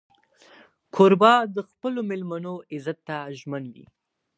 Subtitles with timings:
[0.95, 3.85] کوربه د خپلو مېلمنو عزت ته ژمن وي.